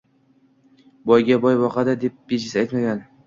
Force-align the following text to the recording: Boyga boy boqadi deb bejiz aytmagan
Boyga 1.11 1.37
boy 1.45 1.59
boqadi 1.65 1.95
deb 2.05 2.17
bejiz 2.33 2.57
aytmagan 2.65 3.05